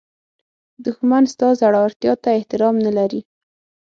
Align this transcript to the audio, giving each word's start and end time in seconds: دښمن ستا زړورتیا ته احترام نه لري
دښمن 0.85 1.23
ستا 1.33 1.47
زړورتیا 1.59 2.13
ته 2.23 2.29
احترام 2.37 2.75
نه 2.85 2.91
لري 2.97 3.21